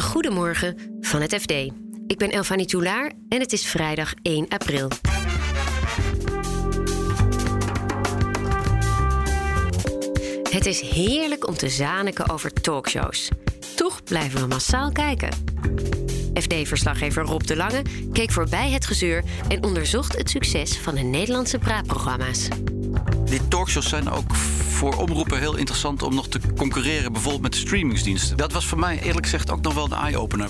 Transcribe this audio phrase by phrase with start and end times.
[0.00, 1.50] Goedemorgen van het FD.
[2.06, 4.88] Ik ben Elfanie Toulaar en het is vrijdag 1 april.
[10.50, 13.28] Het is heerlijk om te zaniken over talkshows.
[13.76, 15.28] Toch blijven we massaal kijken.
[16.34, 21.58] FD-verslaggever Rob de Lange keek voorbij het gezeur en onderzocht het succes van de Nederlandse
[21.58, 22.48] praatprogramma's.
[23.30, 24.34] Die talkshows zijn ook
[24.68, 28.36] voor omroepen heel interessant om nog te concurreren, bijvoorbeeld met de streamingsdiensten.
[28.36, 30.48] Dat was voor mij eerlijk gezegd ook nog wel een eye-opener.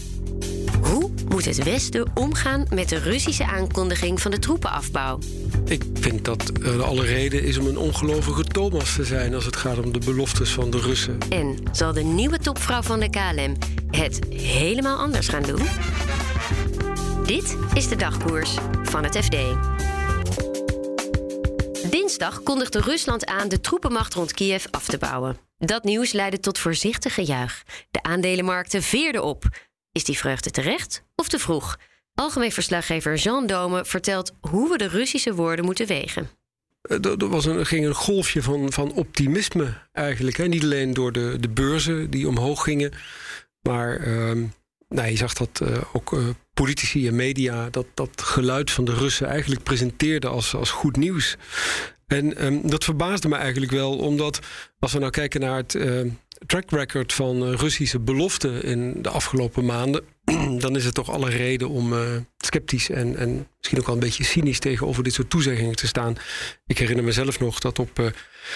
[0.82, 5.18] Hoe moet het Westen omgaan met de Russische aankondiging van de troepenafbouw?
[5.64, 9.56] Ik vind dat er alle reden is om een ongelovige Thomas te zijn als het
[9.56, 11.18] gaat om de beloftes van de Russen.
[11.28, 13.56] En zal de nieuwe topvrouw van de KLM
[13.90, 15.62] het helemaal anders gaan doen?
[17.26, 19.36] Dit is de dagkoers van het FD.
[22.10, 25.38] Dinsdag kondigde Rusland aan de troepenmacht rond Kiev af te bouwen.
[25.58, 27.62] Dat nieuws leidde tot voorzichtig gejuich.
[27.90, 29.44] De aandelenmarkten veerden op.
[29.92, 31.78] Is die vreugde terecht of te vroeg?
[32.14, 36.30] Algemeen verslaggever Jean Dome vertelt hoe we de Russische woorden moeten wegen.
[36.82, 40.36] Er, er was een, ging een golfje van, van optimisme eigenlijk.
[40.36, 40.46] Hè?
[40.46, 42.92] Niet alleen door de, de beurzen die omhoog gingen,
[43.62, 44.46] maar ehm,
[44.88, 48.94] nou, je zag dat uh, ook uh, politici en media dat, dat geluid van de
[48.94, 51.36] Russen eigenlijk presenteerden als, als goed nieuws.
[52.10, 54.40] En um, dat verbaasde me eigenlijk wel, omdat
[54.78, 56.00] als we nou kijken naar het uh,
[56.46, 60.04] track record van Russische beloften in de afgelopen maanden,
[60.64, 62.00] dan is het toch alle reden om uh,
[62.38, 66.16] sceptisch en, en misschien ook wel een beetje cynisch tegenover dit soort toezeggingen te staan.
[66.66, 68.06] Ik herinner mezelf nog dat op uh,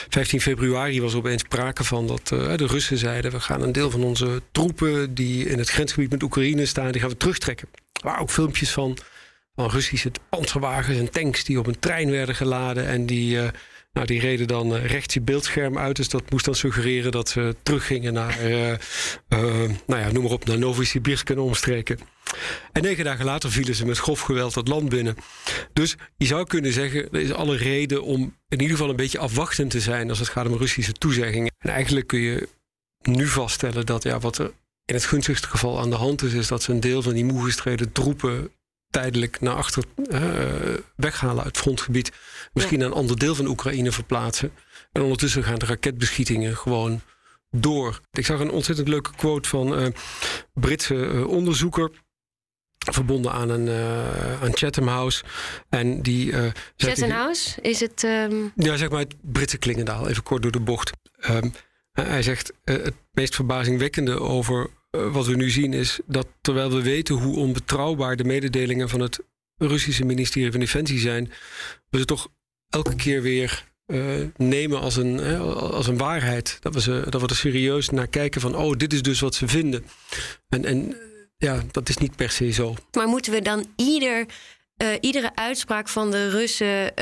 [0.09, 3.91] 15 februari was er opeens sprake van dat de Russen zeiden: we gaan een deel
[3.91, 7.69] van onze troepen die in het grensgebied met Oekraïne staan, die gaan we terugtrekken.
[7.73, 8.99] Er waren ook filmpjes van,
[9.55, 13.37] van Russische panzerwagens en tanks die op een trein werden geladen en die.
[13.37, 13.49] Uh,
[13.93, 15.97] nou, die reden dan uh, rechts je beeldscherm uit.
[15.97, 18.77] Dus dat moest dan suggereren dat ze teruggingen naar, uh,
[19.87, 21.99] nou ja, noem maar op, naar Novosibirsk en omstreken.
[22.73, 25.17] En negen dagen later vielen ze met grof geweld het land binnen.
[25.73, 29.19] Dus je zou kunnen zeggen, er is alle reden om in ieder geval een beetje
[29.19, 31.53] afwachtend te zijn als het gaat om Russische toezeggingen.
[31.59, 32.49] En eigenlijk kun je
[33.03, 34.53] nu vaststellen dat ja, wat er
[34.85, 37.25] in het gunstigste geval aan de hand is, is dat ze een deel van die
[37.25, 38.51] moe gestreden troepen
[38.95, 40.21] tijdelijk naar achter uh,
[40.97, 42.13] weghalen uit het frontgebied.
[42.53, 44.53] Misschien naar een ander deel van Oekraïne verplaatsen.
[44.93, 47.01] En ondertussen gaan de raketbeschietingen gewoon
[47.51, 48.01] door.
[48.13, 49.99] Ik zag een ontzettend leuke quote van een uh,
[50.53, 51.91] Britse uh, onderzoeker.
[52.93, 55.25] Verbonden aan een uh, aan Chatham House.
[55.69, 56.33] En die.
[56.77, 57.61] Chatham House?
[57.61, 58.03] Is het.
[58.03, 58.53] Um...
[58.57, 60.93] Ja, zeg maar het Britse Klingendaal, even kort door de bocht.
[61.31, 61.53] Um,
[61.93, 67.15] hij zegt het meest verbazingwekkende over wat we nu zien is dat terwijl we weten
[67.15, 69.21] hoe onbetrouwbaar de mededelingen van het
[69.57, 71.33] Russische ministerie van Defensie zijn,
[71.91, 72.29] we ze toch
[72.69, 76.59] elke keer weer uh, nemen als een, als een waarheid.
[76.61, 79.35] Dat we, ze, dat we er serieus naar kijken van, oh, dit is dus wat
[79.35, 79.85] ze vinden.
[80.49, 80.97] En, en
[81.37, 82.75] ja, dat is niet per se zo.
[82.93, 84.27] Maar moeten we dan ieder,
[84.83, 86.95] uh, iedere uitspraak van de Russen,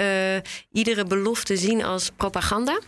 [0.73, 2.79] iedere belofte zien als propaganda?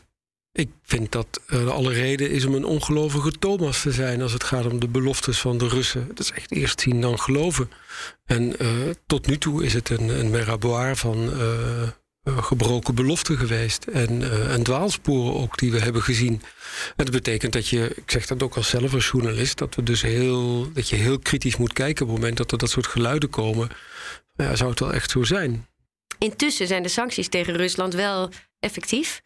[0.57, 4.45] Ik vind dat er alle reden is om een ongelovige Thomas te zijn als het
[4.45, 6.09] gaat om de beloftes van de Russen.
[6.09, 7.71] Dat is echt eerst zien dan geloven.
[8.25, 8.69] En uh,
[9.07, 13.85] tot nu toe is het een, een meraboir van uh, gebroken beloften geweest.
[13.85, 16.43] En, uh, en dwaalsporen ook die we hebben gezien.
[16.97, 19.83] En dat betekent dat je, ik zeg dat ook als zelf als journalist, dat we
[19.83, 22.87] dus heel, dat je heel kritisch moet kijken op het moment dat er dat soort
[22.87, 23.69] geluiden komen.
[24.35, 25.67] Ja, zou het wel echt zo zijn?
[26.19, 29.23] Intussen zijn de sancties tegen Rusland wel effectief.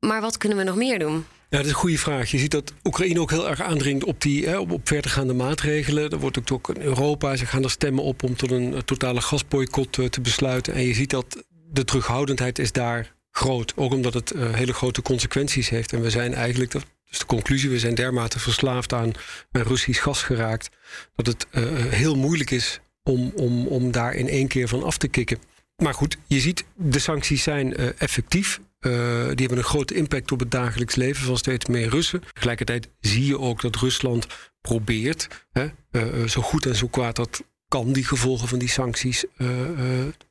[0.00, 1.24] Maar wat kunnen we nog meer doen?
[1.48, 2.30] Ja, dat is een goede vraag.
[2.30, 6.10] Je ziet dat Oekraïne ook heel erg aandringt op, die, hè, op, op verdergaande maatregelen.
[6.10, 9.96] Er wordt ook in Europa, ze gaan er stemmen op om tot een totale gasboycott
[9.96, 10.74] uh, te besluiten.
[10.74, 13.72] En je ziet dat de terughoudendheid is daar groot.
[13.76, 15.92] Ook omdat het uh, hele grote consequenties heeft.
[15.92, 19.12] En we zijn eigenlijk, dat is de conclusie, we zijn dermate verslaafd aan
[19.52, 20.68] Russisch gas geraakt.
[21.14, 24.98] Dat het uh, heel moeilijk is om, om, om daar in één keer van af
[24.98, 25.38] te kicken.
[25.76, 28.60] Maar goed, je ziet, de sancties zijn effectief.
[28.86, 28.92] Uh,
[29.26, 32.22] die hebben een grote impact op het dagelijks leven van steeds meer Russen.
[32.32, 34.26] Tegelijkertijd zie je ook dat Rusland
[34.60, 39.24] probeert, hè, uh, zo goed en zo kwaad dat kan, die gevolgen van die sancties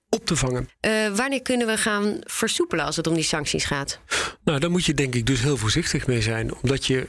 [0.09, 0.69] op te vangen.
[1.15, 3.99] wanneer kunnen we gaan versoepelen als het om die sancties gaat?
[4.43, 6.55] Nou, daar moet je denk ik dus heel voorzichtig mee zijn.
[6.55, 7.07] Omdat je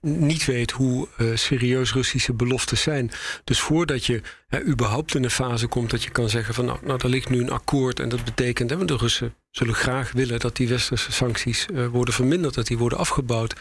[0.00, 3.10] niet weet hoe serieus Russische beloftes zijn.
[3.44, 4.20] Dus voordat je
[4.66, 7.40] überhaupt in een fase komt dat je kan zeggen van nou, nou er ligt nu
[7.40, 11.12] een akkoord en dat betekent, hè, want de Russen zullen graag willen dat die westerse
[11.12, 13.54] sancties worden verminderd, dat die worden afgebouwd.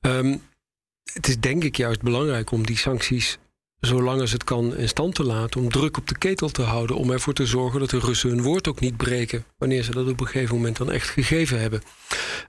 [0.00, 0.42] Um,
[1.12, 3.38] het is denk ik juist belangrijk om die sancties
[3.86, 5.60] zolang als het kan in stand te laten.
[5.60, 6.96] Om druk op de ketel te houden.
[6.96, 9.44] Om ervoor te zorgen dat de Russen hun woord ook niet breken.
[9.58, 11.82] Wanneer ze dat op een gegeven moment dan echt gegeven hebben.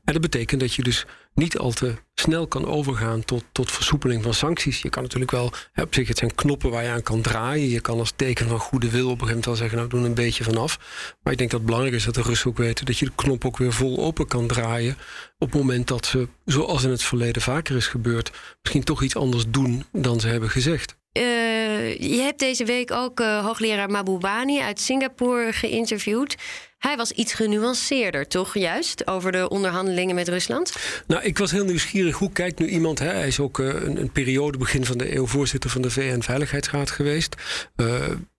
[0.03, 4.23] En dat betekent dat je dus niet al te snel kan overgaan tot, tot versoepeling
[4.23, 4.81] van sancties.
[4.81, 7.69] Je kan natuurlijk wel, op zich, het zijn knoppen waar je aan kan draaien.
[7.69, 10.05] Je kan als teken van goede wil op een gegeven moment wel zeggen, nou, doe
[10.05, 10.79] een beetje vanaf.
[11.23, 13.11] Maar ik denk dat het belangrijk is dat de Russen ook weten dat je de
[13.15, 14.97] knop ook weer vol open kan draaien.
[15.37, 18.31] Op het moment dat ze, zoals in het verleden vaker is gebeurd,
[18.61, 20.96] misschien toch iets anders doen dan ze hebben gezegd.
[21.17, 26.35] Uh, je hebt deze week ook uh, hoogleraar Mabubani uit Singapore geïnterviewd.
[26.77, 30.75] Hij was iets genuanceerder, toch juist, over de onderhandelingen met Rusland?
[31.07, 32.17] Nou, ik was heel nieuwsgierig.
[32.17, 32.99] Hoe kijkt nu iemand...
[32.99, 33.09] Hè?
[33.09, 35.25] Hij is ook uh, een, periode, begin van de eeuw...
[35.25, 37.35] voorzitter van de VN-veiligheidsraad geweest.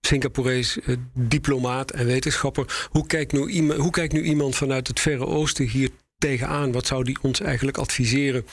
[0.00, 0.78] Singaporees
[1.14, 2.88] diplomaat en wetenschapper.
[2.90, 6.73] Hoe kijkt, nu, hoe kijkt nu iemand vanuit het Verre Oosten hier tegenaan?
[6.73, 8.47] Wat zou die ons eigenlijk adviseren?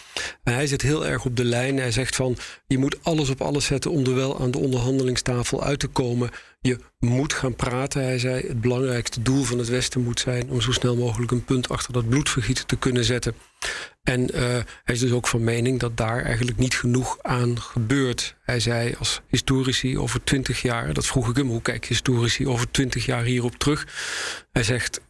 [0.44, 1.78] En hij zit heel erg op de lijn.
[1.78, 5.64] Hij zegt van je moet alles op alles zetten om er wel aan de onderhandelingstafel
[5.64, 6.30] uit te komen.
[6.62, 8.04] Je moet gaan praten.
[8.04, 11.46] Hij zei het belangrijkste doel van het Westen moet zijn om zo snel mogelijk een
[11.46, 13.36] punt achter dat bloedvergieten te kunnen zetten.
[14.04, 14.40] En uh,
[14.84, 18.36] hij is dus ook van mening dat daar eigenlijk niet genoeg aan gebeurt.
[18.44, 22.72] Hij zei als historici over twintig jaar, dat vroeg ik hem, hoe kijk historici over
[22.72, 23.88] twintig jaar hierop terug?
[24.52, 25.02] Hij zegt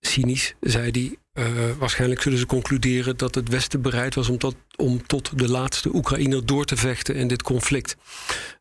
[0.00, 1.44] cynisch, zei hij, uh,
[1.78, 5.94] waarschijnlijk zullen ze concluderen dat het Westen bereid was om tot, om tot de laatste
[5.94, 7.96] Oekraïner door te vechten in dit conflict.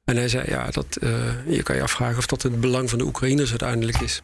[0.04, 1.10] En hij zei: Ja, dat, uh,
[1.48, 4.22] je kan je afvragen of dat het belang van de Oekraïners uiteindelijk is.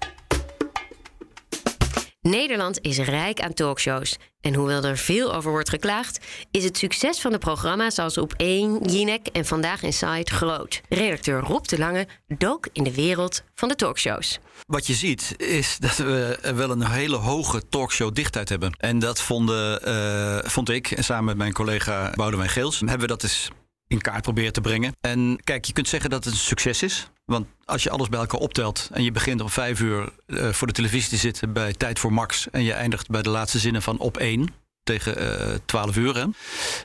[2.30, 4.18] Nederland is rijk aan talkshows.
[4.42, 8.34] En hoewel er veel over wordt geklaagd, is het succes van de programma's als Op
[8.38, 10.82] 1, Jinek en Vandaag Inside groot.
[10.90, 14.40] Redacteur Rob de Lange dook in de wereld van de talkshows.
[14.68, 18.76] Wat je ziet is dat we wel een hele hoge talkshow dichtheid hebben.
[18.78, 23.08] En dat vonden, uh, vond ik, en samen met mijn collega Boudewijn Geels, hebben we
[23.08, 23.50] dat eens
[23.88, 24.96] in kaart proberen te brengen.
[25.02, 27.10] En kijk, je kunt zeggen dat het een succes is.
[27.26, 30.68] Want als je alles bij elkaar optelt en je begint om vijf uur uh, voor
[30.68, 33.82] de televisie te zitten bij Tijd voor Max en je eindigt bij de laatste zinnen
[33.82, 36.28] van op één tegen uh, 12 uur,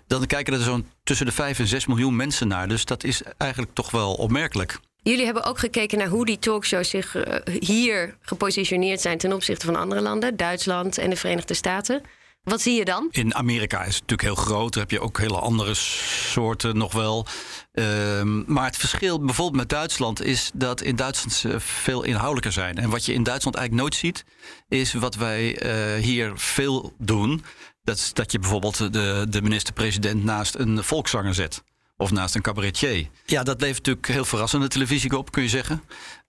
[0.07, 2.69] dan kijken er zo'n tussen de 5 en 6 miljoen mensen naar.
[2.69, 4.81] Dus dat is eigenlijk toch wel opmerkelijk.
[5.03, 9.67] Jullie hebben ook gekeken naar hoe die talkshows zich uh, hier gepositioneerd zijn ten opzichte
[9.67, 12.03] van andere landen, Duitsland en de Verenigde Staten.
[12.43, 13.09] Wat zie je dan?
[13.11, 14.73] In Amerika is het natuurlijk heel groot.
[14.73, 17.27] Daar heb je ook hele andere soorten nog wel.
[17.73, 22.77] Um, maar het verschil bijvoorbeeld met Duitsland is dat in Duitsland ze veel inhoudelijker zijn.
[22.77, 24.25] En wat je in Duitsland eigenlijk nooit ziet,
[24.69, 25.63] is wat wij
[25.97, 27.45] uh, hier veel doen.
[27.83, 31.63] Dat is dat je bijvoorbeeld de, de minister-president naast een volkszanger zet.
[31.97, 33.09] Of naast een cabaretier.
[33.27, 35.83] Ja, dat levert natuurlijk heel verrassende televisie op, kun je zeggen.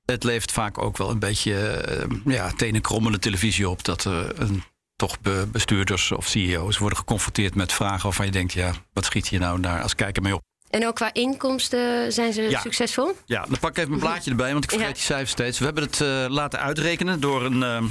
[0.06, 1.86] Het levert vaak ook wel een beetje
[2.26, 3.84] uh, ja, tenenkrommende televisie op.
[3.84, 4.64] Dat er een
[5.02, 5.18] toch
[5.52, 9.60] bestuurders of CEO's worden geconfronteerd met vragen waarvan je denkt: ja, wat schiet je nou
[9.60, 10.42] daar als kijker mee op?
[10.70, 12.60] En ook qua inkomsten zijn ze ja.
[12.60, 13.16] succesvol?
[13.26, 14.94] Ja, dan pak ik even mijn blaadje erbij, want ik vergeet ja.
[14.94, 15.60] die cijfers steeds.
[15.60, 17.84] We hebben het uh, laten uitrekenen door een, uh,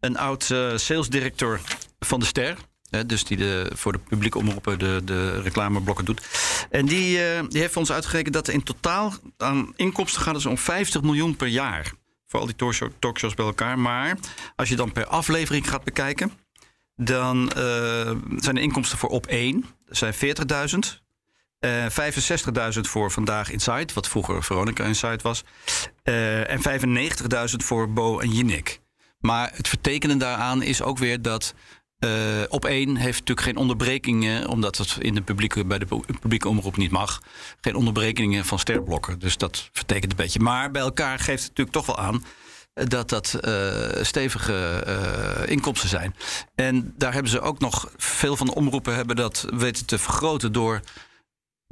[0.00, 1.60] een oud uh, salesdirecteur
[1.98, 2.56] van de Ster.
[2.90, 6.22] Hè, dus die de, voor de publieke omroepen de, de reclameblokken doet.
[6.70, 7.18] En die,
[7.48, 11.36] die heeft voor ons uitgerekend dat in totaal aan inkomsten gaat het om 50 miljoen
[11.36, 11.92] per jaar.
[12.26, 13.78] Voor al die talkshow, talkshows bij elkaar.
[13.78, 14.18] Maar
[14.56, 16.32] als je dan per aflevering gaat bekijken,
[16.96, 21.02] dan uh, zijn de inkomsten voor op 1 zijn 40.000.
[21.64, 21.86] Uh,
[22.74, 25.44] 65.000 voor Vandaag Inside, wat vroeger Veronica Inside was.
[26.04, 26.88] Uh, en
[27.50, 28.80] 95.000 voor Bo en Jinek.
[29.18, 31.54] Maar het vertekenen daaraan is ook weer dat
[31.98, 32.10] uh,
[32.48, 35.86] op één heeft natuurlijk geen onderbrekingen, omdat het in de publieke, bij de
[36.20, 37.22] publieke omroep niet mag.
[37.60, 39.18] Geen onderbrekingen van sterblokken.
[39.18, 40.40] Dus dat vertekent een beetje.
[40.40, 42.24] Maar bij elkaar geeft het natuurlijk toch wel aan
[42.72, 43.38] dat dat
[44.00, 44.84] stevige
[45.46, 46.14] inkomsten zijn.
[46.54, 50.52] En daar hebben ze ook nog, veel van de omroepen hebben dat weten te vergroten
[50.52, 50.80] door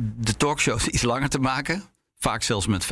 [0.03, 1.83] de talkshows iets langer te maken.
[2.19, 2.89] Vaak zelfs met 25%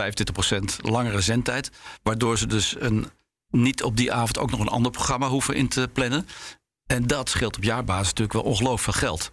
[0.83, 1.71] langere zendtijd.
[2.02, 3.07] Waardoor ze dus een,
[3.50, 6.26] niet op die avond ook nog een ander programma hoeven in te plannen.
[6.87, 9.30] En dat scheelt op jaarbasis natuurlijk wel ongelooflijk veel geld.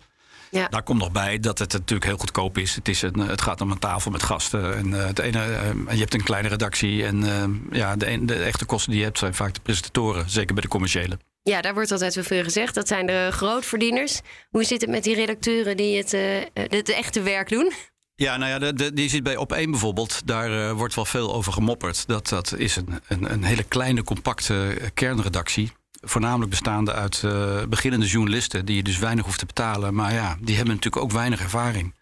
[0.51, 0.67] Ja.
[0.67, 2.75] Daar komt nog bij dat het natuurlijk heel goedkoop is.
[2.75, 4.75] Het, is een, het gaat om een tafel met gasten.
[4.75, 7.05] En, uh, het ene, uh, je hebt een kleine redactie.
[7.05, 7.43] En uh,
[7.79, 10.29] ja, de, de, echte kosten die je hebt zijn vaak de presentatoren.
[10.29, 11.17] Zeker bij de commerciële.
[11.49, 12.75] Ja, daar wordt altijd veel gezegd.
[12.75, 14.21] Dat zijn de grootverdieners.
[14.49, 16.11] Hoe zit het met die redacteuren die het,
[16.53, 17.71] het echte werk doen?
[18.15, 20.21] Ja, nou ja, die zit bij Op 1 bijvoorbeeld.
[20.27, 22.07] Daar wordt wel veel over gemopperd.
[22.07, 25.71] Dat, dat is een, een, een hele kleine, compacte kernredactie
[26.05, 29.93] voornamelijk bestaande uit uh, beginnende journalisten, die je dus weinig hoeft te betalen.
[29.93, 31.95] Maar ja, die hebben natuurlijk ook weinig ervaring.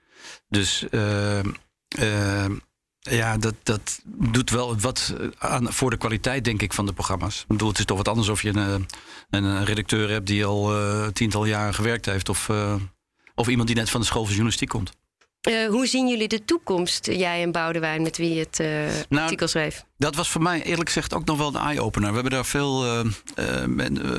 [0.50, 1.40] Dus uh,
[2.00, 2.46] uh,
[3.10, 7.42] ja, dat, dat doet wel wat aan voor de kwaliteit, denk ik, van de programma's.
[7.42, 8.88] Ik bedoel, het is toch wat anders of je een,
[9.30, 10.74] een redacteur hebt die al
[11.14, 12.50] tiental jaren gewerkt heeft, of,
[13.36, 14.94] of iemand die net van de school van journalistiek komt.
[15.50, 18.68] Uh, hoe zien jullie de toekomst, jij en Boudewijn, met wie het uh,
[19.10, 19.84] nou, artikel schreef?
[19.98, 22.08] Dat was voor mij eerlijk gezegd ook nog wel een eye-opener.
[22.08, 23.02] We hebben daar veel uh,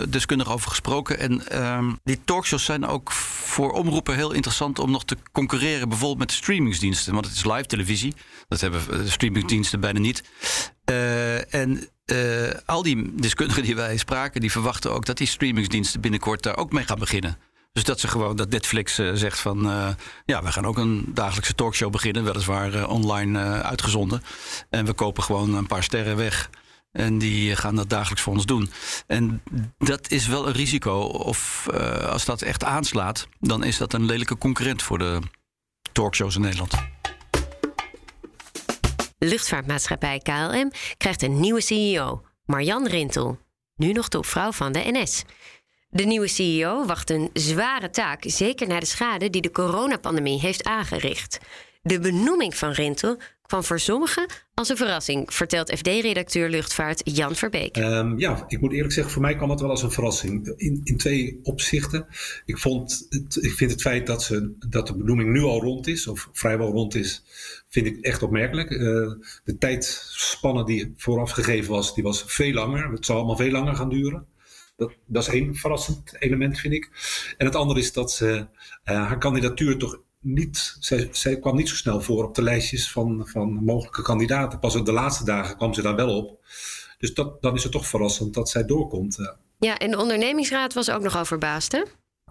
[0.08, 1.18] deskundigen over gesproken.
[1.18, 6.18] En ehm, die talkshows zijn ook voor omroepen heel interessant om nog te concurreren, bijvoorbeeld
[6.18, 7.12] met streamingsdiensten.
[7.12, 8.14] Want het is live televisie.
[8.48, 10.22] Dat hebben streamingsdiensten bijna niet.
[11.50, 11.88] en
[12.64, 16.72] al die deskundigen die wij spraken, die verwachten ook dat die streamingsdiensten binnenkort daar ook
[16.72, 17.38] mee gaan beginnen.
[17.74, 19.88] Dus dat ze gewoon dat Netflix uh, zegt van uh,
[20.24, 24.22] ja, we gaan ook een dagelijkse talkshow beginnen, weliswaar uh, online uitgezonden.
[24.70, 26.50] En we kopen gewoon een paar sterren weg.
[26.92, 28.70] En die gaan dat dagelijks voor ons doen.
[29.06, 29.42] En
[29.78, 31.00] dat is wel een risico.
[31.00, 31.68] Of
[32.08, 35.18] als dat echt aanslaat, dan is dat een lelijke concurrent voor de
[35.92, 36.72] talkshows in Nederland.
[39.18, 43.38] Luchtvaartmaatschappij KLM krijgt een nieuwe CEO, Marjan Rintel.
[43.76, 45.24] Nu nog topvrouw van de NS.
[45.96, 50.64] De nieuwe CEO wacht een zware taak, zeker na de schade die de coronapandemie heeft
[50.64, 51.40] aangericht.
[51.82, 57.76] De benoeming van Rintel kwam voor sommigen als een verrassing, vertelt FD-redacteur luchtvaart Jan Verbeek.
[57.76, 60.54] Um, ja, ik moet eerlijk zeggen, voor mij kwam het wel als een verrassing.
[60.56, 62.06] In, in twee opzichten.
[62.44, 65.86] Ik, vond het, ik vind het feit dat, ze, dat de benoeming nu al rond
[65.86, 67.24] is, of vrijwel rond is,
[67.68, 68.70] vind ik echt opmerkelijk.
[68.70, 68.78] Uh,
[69.44, 72.90] de tijdspanne die vooraf gegeven was, die was veel langer.
[72.90, 74.26] Het zal allemaal veel langer gaan duren.
[74.76, 76.90] Dat, dat is één verrassend element, vind ik.
[77.38, 78.46] En het andere is dat ze uh,
[78.84, 80.76] haar kandidatuur toch niet.
[80.80, 84.58] Zij, zij, kwam niet zo snel voor op de lijstjes van, van mogelijke kandidaten.
[84.58, 86.44] Pas op de laatste dagen kwam ze daar wel op.
[86.98, 89.18] Dus dat, dan is het toch verrassend dat zij doorkomt.
[89.18, 89.28] Uh.
[89.58, 91.82] Ja, en de ondernemingsraad was ook nogal verbaasd, hè?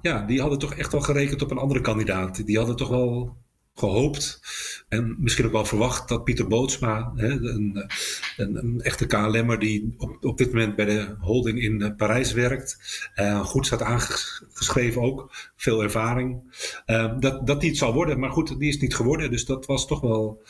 [0.02, 2.46] Ja, die hadden toch echt wel gerekend op een andere kandidaat.
[2.46, 3.38] Die hadden toch wel
[3.76, 4.42] gehoopt
[4.90, 7.90] en misschien ook wel verwacht dat Pieter Bootsma, hè, een,
[8.38, 12.78] een, echte KLM'er die op, op dit moment bij de holding in uh, Parijs werkt,
[13.16, 18.20] uh, goed staat aangeschreven ook, veel ervaring, uh, dat, dat die het zal worden.
[18.20, 20.42] Maar goed, die is niet geworden, dus dat was toch wel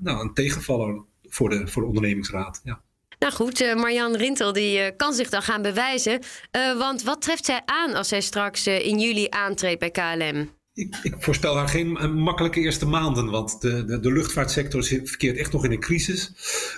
[0.00, 2.60] nou, een tegenvaller voor de, voor de ondernemingsraad.
[2.64, 2.80] Ja.
[3.18, 6.20] Nou goed, uh, Marjan Rintel die, kan zich dan gaan bewijzen.
[6.78, 10.55] Want wat treft zij aan als zij straks in juli aantreedt bij KLM?
[10.76, 15.52] Ik, ik, haar geen eh, makkelijke eerste maanden, want de, de, de luchtvaartsector verkeert echt
[15.52, 16.32] nog in een crisis.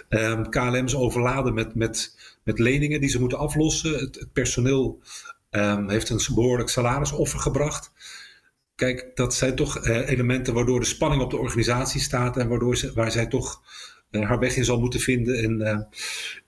[0.09, 3.99] Um, ehm, KLM is overladen met, met, met leningen die ze moeten aflossen.
[3.99, 5.03] Het, personeel
[5.51, 7.93] um, heeft een behoorlijk salarisoffer gebracht.
[8.75, 12.77] Kijk, dat zijn toch uh, elementen waardoor de spanning op de organisatie staat en waardoor
[12.77, 13.63] ze, waar zij toch
[14.11, 15.43] uh, haar weg in zal moeten vinden.
[15.43, 15.89] En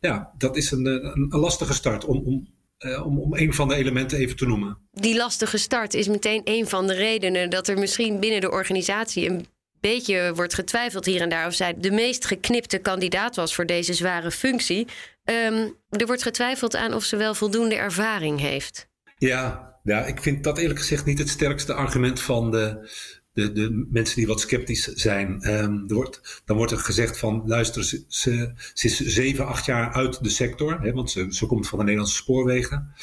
[0.01, 2.49] ja, dat is een, een, een lastige start om, om
[2.85, 4.79] uh, om, om een van de elementen even te noemen.
[4.93, 9.29] Die lastige start is meteen een van de redenen dat er misschien binnen de organisatie
[9.29, 9.47] een
[9.81, 13.95] beetje wordt getwijfeld hier en daar of zij de meest geknipte kandidaat was voor deze
[13.95, 14.87] zware functie.
[15.25, 18.89] Um, er wordt getwijfeld aan of ze wel voldoende ervaring heeft.
[19.19, 22.89] Ja, ja, ik vind dat eerlijk gezegd niet het sterkste argument van de,
[23.41, 25.49] de, de mensen die wat sceptisch zijn.
[25.49, 29.93] Um, er wordt, dan wordt er gezegd van, luister, ze, ze, is zeven, acht jaar
[29.93, 32.95] uit de sector, hè, want ze, ze komt van de Nederlandse spoorwegen.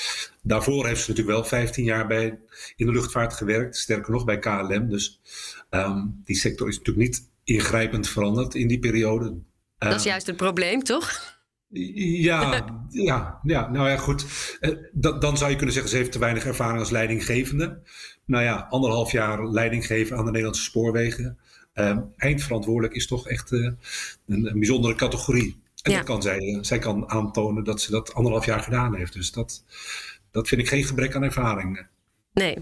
[0.41, 2.39] Daarvoor heeft ze natuurlijk wel 15 jaar bij,
[2.75, 4.89] in de luchtvaart gewerkt, sterker nog bij KLM.
[4.89, 5.21] Dus
[5.69, 9.35] um, die sector is natuurlijk niet ingrijpend veranderd in die periode.
[9.77, 11.36] Dat is ehm, juist het probleem, toch?
[11.69, 14.25] Ja, ja, ja, nou ja, goed.
[14.61, 17.81] Uh, dan zou je kunnen zeggen, ze heeft te weinig ervaring als leidinggevende
[18.27, 21.37] nou ja, anderhalf jaar leiding geven aan de Nederlandse spoorwegen.
[21.73, 23.65] Uh, eindverantwoordelijk is toch echt uh,
[24.27, 25.61] een, een, bijzondere categorie.
[25.81, 29.13] En dat kan zij, zij kan aantonen dat ze dat anderhalf jaar gedaan heeft.
[29.13, 29.63] Dus dat,
[30.31, 31.87] dat vind ik geen gebrek aan ervaring.
[32.33, 32.57] Nee,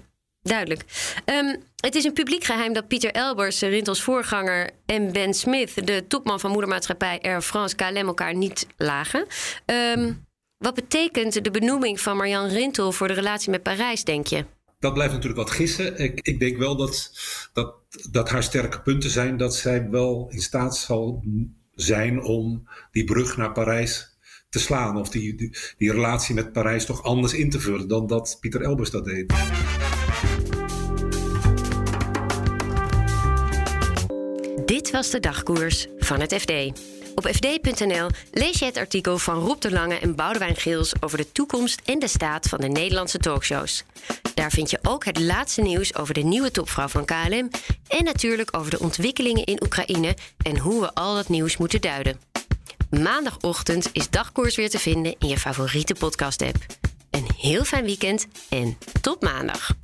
[0.50, 0.84] duidelijk.
[1.26, 6.08] Um, het is een publiek geheim dat Pieter Elbers, Rintels voorganger, en Ben Smith, de
[6.08, 9.26] topman van moedermaatschappij Air France KLM, elkaar niet lagen.
[9.66, 10.26] Um,
[10.58, 14.46] wat betekent de benoeming van Marjan Rintel voor de relatie met Parijs, denk je?
[14.86, 15.98] dat blijft natuurlijk wat gissen.
[15.98, 17.12] Ik, ik denk wel dat,
[17.54, 17.76] dat,
[18.12, 21.24] dat haar sterke punten zijn dat zij wel in staat zal
[21.72, 24.18] zijn om die brug naar Parijs
[24.50, 24.98] te slaan.
[24.98, 28.62] Of die, die, die relatie met Parijs toch anders in te vullen dan dat Pieter
[28.62, 29.34] Elbers dat deed.
[34.96, 36.52] Was de dagkoers van het FD.
[37.16, 41.32] Op fd.nl lees je het artikel van Roep de Lange en Boudewijn Geels over de
[41.32, 43.84] toekomst en de staat van de Nederlandse talkshows.
[44.34, 47.50] Daar vind je ook het laatste nieuws over de nieuwe topvrouw van KLM
[47.88, 52.20] en natuurlijk over de ontwikkelingen in Oekraïne en hoe we al dat nieuws moeten duiden.
[52.90, 56.66] Maandagochtend is dagkoers weer te vinden in je favoriete podcast-app.
[57.12, 59.76] Een heel fijn weekend en tot maandag.